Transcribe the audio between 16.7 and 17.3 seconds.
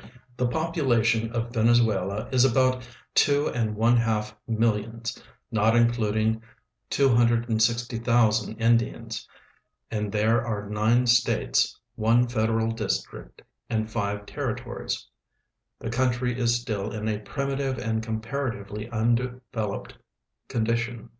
in a